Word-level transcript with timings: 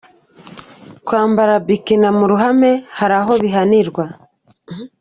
Kwambara 1.05 1.53
“Bikini” 1.67 2.09
mu 2.17 2.25
ruhame 2.31 2.71
hari 2.97 3.15
aho 3.21 3.33
bihanirwa. 3.43 4.05